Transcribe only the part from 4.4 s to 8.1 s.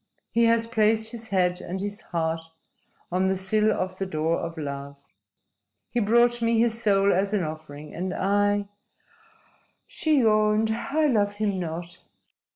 love. He brought me his soul as an offering.